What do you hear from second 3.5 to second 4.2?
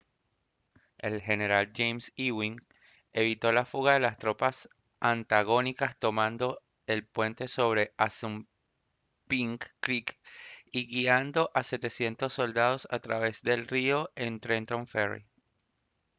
la fuga de las